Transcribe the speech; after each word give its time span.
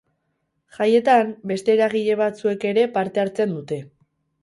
Jaietan, 0.77 1.29
beste 1.53 1.73
eragile 1.75 2.17
batzuek 2.25 2.69
ere 2.73 2.89
parte 2.99 3.27
hartzen 3.27 3.59
dute. 3.61 3.83